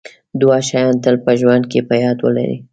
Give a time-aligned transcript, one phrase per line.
[0.39, 2.53] دوه شیان تل په ژوند کې په یاد ولرئ.